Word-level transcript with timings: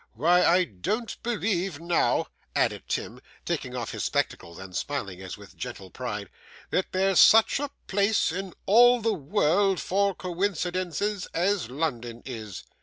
Why, 0.13 0.43
I 0.43 0.63
don't 0.65 1.15
believe 1.21 1.79
now,' 1.79 2.25
added 2.55 2.85
Tim, 2.87 3.21
taking 3.45 3.75
off 3.75 3.91
his 3.91 4.03
spectacles, 4.03 4.57
and 4.57 4.75
smiling 4.75 5.21
as 5.21 5.37
with 5.37 5.55
gentle 5.55 5.91
pride, 5.91 6.31
'that 6.71 6.91
there's 6.91 7.19
such 7.19 7.59
a 7.59 7.69
place 7.85 8.31
in 8.31 8.55
all 8.65 8.99
the 8.99 9.13
world 9.13 9.79
for 9.79 10.15
coincidences 10.15 11.27
as 11.35 11.69
London 11.69 12.23
is! 12.25 12.63